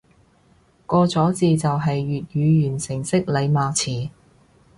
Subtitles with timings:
[0.87, 4.09] 個咗字就係粵語完成式體貌詞